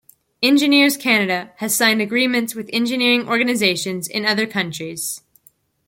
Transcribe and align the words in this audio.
Engineers 0.41 0.97
Canada 0.97 1.51
has 1.57 1.75
signed 1.75 2.01
agreements 2.01 2.55
with 2.55 2.71
engineering 2.73 3.27
organizations 3.29 4.07
in 4.07 4.25
other 4.25 4.47
countries. 4.47 5.21